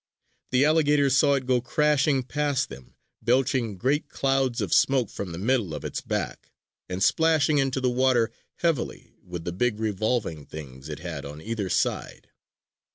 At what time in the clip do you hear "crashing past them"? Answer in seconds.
1.61-2.95